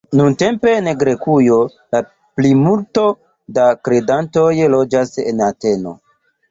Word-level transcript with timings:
Nuntempe 0.19 0.71
en 0.77 0.87
Grekujo 1.03 1.57
la 1.97 2.01
plimulto 2.41 3.07
da 3.59 3.69
kredantoj 3.89 4.51
loĝas 4.79 5.19
en 5.29 5.51
Ateno. 5.55 5.99